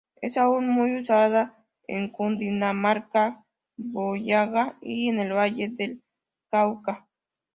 Es 0.19 0.35
aún 0.35 0.67
muy 0.67 0.99
usada 0.99 1.63
en 1.87 2.09
Cundinamarca, 2.09 3.45
Boyacá 3.77 4.75
y 4.81 5.09
en 5.09 5.19
el 5.19 5.33
Valle 5.37 5.69
del 5.69 6.01
Cauca. 6.49 7.05